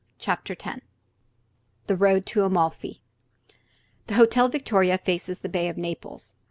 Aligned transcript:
CHAPTER 0.17 0.55
X 0.59 0.81
THE 1.85 1.95
ROAD 1.95 2.25
TO 2.25 2.39
AMALFI 2.41 3.01
The 4.07 4.15
Hotel 4.15 4.49
Victoria 4.49 4.97
faces 4.97 5.41
the 5.41 5.47
bay 5.47 5.69
of 5.69 5.77
Naples. 5.77 6.33